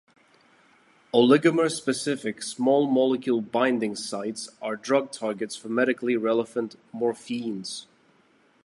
Oligomer-specific 1.13 2.41
small 2.41 2.87
molecule 2.87 3.39
binding 3.39 3.95
sites 3.95 4.49
are 4.59 4.75
drug 4.75 5.11
targets 5.11 5.55
for 5.55 5.69
medically 5.69 6.15
relevant 6.17 6.75
morpheeins. 6.91 7.85